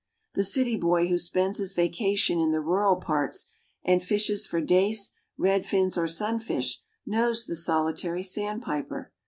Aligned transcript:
The 0.33 0.43
city 0.43 0.77
boy 0.77 1.09
who 1.09 1.19
spends 1.19 1.59
his 1.59 1.75
vacation 1.75 2.39
in 2.39 2.49
the 2.49 2.59
rural 2.59 2.95
parts 2.95 3.51
and 3.83 4.01
fishes 4.01 4.47
for 4.47 4.59
dace, 4.59 5.11
redfins 5.37 5.95
or 5.95 6.07
sunfish, 6.07 6.81
knows 7.05 7.45
the 7.45 7.55
Solitary 7.55 8.23
Sandpiper. 8.23 9.13